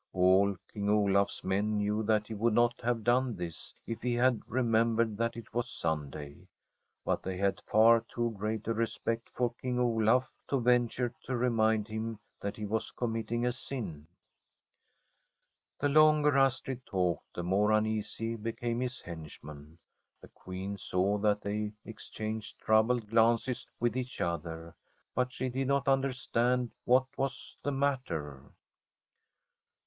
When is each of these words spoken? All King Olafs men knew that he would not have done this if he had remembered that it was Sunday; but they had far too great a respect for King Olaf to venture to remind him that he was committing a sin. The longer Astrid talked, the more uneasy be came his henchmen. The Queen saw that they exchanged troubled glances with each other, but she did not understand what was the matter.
All 0.13 0.57
King 0.73 0.89
Olafs 0.89 1.43
men 1.43 1.77
knew 1.77 2.01
that 2.01 2.25
he 2.25 2.33
would 2.33 2.55
not 2.55 2.81
have 2.81 3.03
done 3.03 3.35
this 3.35 3.75
if 3.85 4.01
he 4.01 4.15
had 4.15 4.41
remembered 4.49 5.15
that 5.17 5.37
it 5.37 5.53
was 5.53 5.69
Sunday; 5.69 6.47
but 7.05 7.21
they 7.21 7.37
had 7.37 7.61
far 7.67 8.01
too 8.09 8.31
great 8.31 8.67
a 8.67 8.73
respect 8.73 9.29
for 9.29 9.53
King 9.61 9.77
Olaf 9.77 10.31
to 10.47 10.59
venture 10.59 11.13
to 11.25 11.37
remind 11.37 11.87
him 11.87 12.17
that 12.39 12.57
he 12.57 12.65
was 12.65 12.89
committing 12.89 13.45
a 13.45 13.51
sin. 13.51 14.07
The 15.77 15.87
longer 15.87 16.35
Astrid 16.35 16.83
talked, 16.87 17.35
the 17.35 17.43
more 17.43 17.71
uneasy 17.71 18.35
be 18.35 18.53
came 18.53 18.79
his 18.79 19.01
henchmen. 19.01 19.77
The 20.19 20.29
Queen 20.29 20.79
saw 20.79 21.19
that 21.19 21.41
they 21.43 21.73
exchanged 21.85 22.57
troubled 22.57 23.07
glances 23.07 23.67
with 23.79 23.95
each 23.95 24.19
other, 24.19 24.73
but 25.13 25.31
she 25.31 25.49
did 25.49 25.67
not 25.67 25.87
understand 25.87 26.71
what 26.85 27.05
was 27.19 27.55
the 27.61 27.71
matter. 27.71 28.41